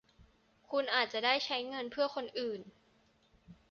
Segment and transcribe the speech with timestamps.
[0.69, 2.61] คุณอาจจะได้ใช้เงินเพื่อคนอื่น